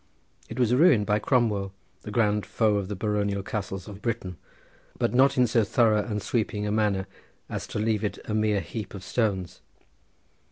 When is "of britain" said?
3.87-4.37